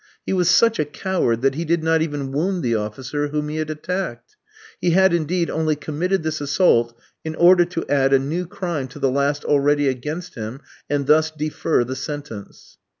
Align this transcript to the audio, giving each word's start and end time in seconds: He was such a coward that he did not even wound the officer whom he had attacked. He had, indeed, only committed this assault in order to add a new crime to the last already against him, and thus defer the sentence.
He 0.25 0.33
was 0.33 0.49
such 0.49 0.79
a 0.79 0.85
coward 0.85 1.43
that 1.43 1.53
he 1.53 1.63
did 1.63 1.83
not 1.83 2.01
even 2.01 2.31
wound 2.31 2.63
the 2.63 2.73
officer 2.73 3.27
whom 3.27 3.49
he 3.49 3.57
had 3.57 3.69
attacked. 3.69 4.35
He 4.79 4.89
had, 4.97 5.13
indeed, 5.13 5.47
only 5.47 5.75
committed 5.75 6.23
this 6.23 6.41
assault 6.41 6.97
in 7.23 7.35
order 7.35 7.65
to 7.65 7.85
add 7.87 8.11
a 8.11 8.17
new 8.17 8.47
crime 8.47 8.87
to 8.87 8.97
the 8.97 9.11
last 9.11 9.45
already 9.45 9.87
against 9.87 10.33
him, 10.33 10.61
and 10.89 11.05
thus 11.05 11.29
defer 11.29 11.83
the 11.83 11.95
sentence. 11.95 12.79